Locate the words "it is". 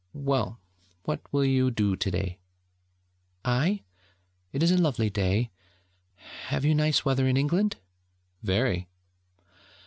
4.51-4.71